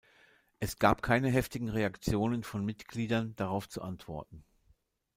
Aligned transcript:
Es 0.59 0.79
gab 0.79 1.03
keine 1.03 1.29
heftigen 1.29 1.69
Reaktionen 1.69 2.41
von 2.41 2.65
Mitgliedern, 2.65 3.35
darauf 3.35 3.69
zu 3.69 3.83
antworten. 3.83 4.43